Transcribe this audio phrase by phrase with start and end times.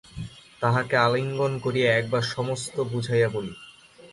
[0.61, 3.53] তাহাকে আলিঙ্গন করিয়া একবার সমস্ত বুঝাইয়া বলি।